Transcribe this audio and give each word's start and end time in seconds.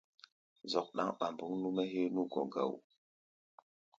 Zɔ́k 0.71 0.87
ɗáŋ 0.95 1.09
ɓambuŋ 1.19 1.51
nú-mɛ́ 1.61 1.85
héé 1.91 2.07
nú 2.13 2.21
gɔ̧ 2.31 2.43
gá 2.53 2.61
wó. 2.69 2.77